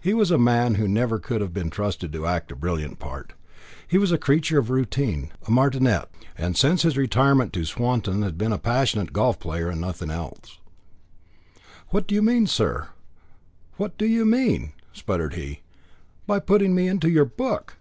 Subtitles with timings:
[0.00, 3.34] He was a man who never could have been trusted to act a brilliant part.
[3.86, 8.38] He was a creature of routine, a martinet; and since his retirement to Swanton had
[8.38, 10.58] been a passionate golf player and nothing else.
[11.90, 12.88] "What do you mean, sir?
[13.76, 15.60] What do you mean?" spluttered he,
[16.26, 17.76] "by putting me into your book?"